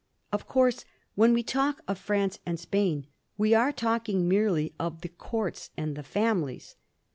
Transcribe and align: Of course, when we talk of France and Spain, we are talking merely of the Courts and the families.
Of 0.31 0.47
course, 0.47 0.83
when 1.13 1.31
we 1.31 1.43
talk 1.43 1.81
of 1.87 1.99
France 1.99 2.39
and 2.43 2.59
Spain, 2.59 3.05
we 3.37 3.53
are 3.53 3.71
talking 3.71 4.27
merely 4.27 4.73
of 4.79 5.01
the 5.01 5.09
Courts 5.09 5.69
and 5.77 5.95
the 5.95 6.01
families. 6.01 6.75